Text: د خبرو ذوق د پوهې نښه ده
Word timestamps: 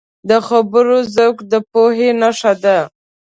د 0.29 0.31
خبرو 0.47 0.97
ذوق 1.15 1.37
د 1.51 1.53
پوهې 1.71 2.09
نښه 2.21 2.53
ده 2.63 2.77